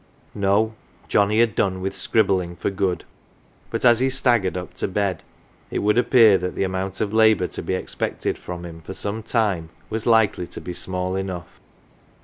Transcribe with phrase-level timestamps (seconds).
[0.33, 0.73] No,
[1.07, 3.03] Johnnie had done with scribbling for good;
[3.69, 5.21] but as he staggered up to bed
[5.69, 8.79] it would appear that the 67 CELEBRITIES amount of labour to be expected from him
[8.81, 11.59] for some time was likely to be small enough.